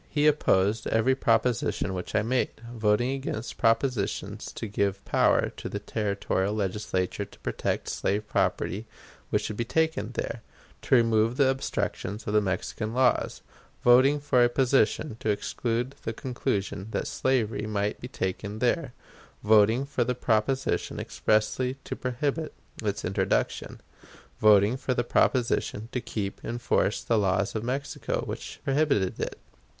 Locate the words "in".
26.43-26.57